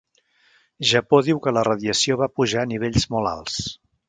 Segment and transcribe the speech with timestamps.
[0.91, 3.63] Japó diu que la radiació va pujar a nivells molt alts